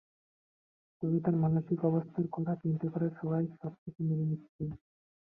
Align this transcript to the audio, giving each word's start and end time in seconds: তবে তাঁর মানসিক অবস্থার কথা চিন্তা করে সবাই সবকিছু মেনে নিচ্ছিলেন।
তবে 1.03 1.17
তাঁর 1.19 1.35
মানসিক 1.35 1.79
অবস্থার 1.85 2.27
কথা 2.31 2.53
চিন্তা 2.55 2.87
করে 2.89 3.07
সবাই 3.19 3.43
সবকিছু 3.55 3.99
মেনে 4.03 4.25
নিচ্ছিলেন। 4.25 4.71